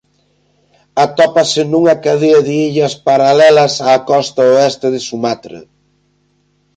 [1.05, 5.59] Atópase nunha cadea de illas paralelas á costa oeste de Sumatra.